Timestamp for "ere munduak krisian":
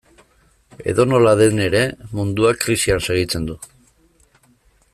1.65-3.05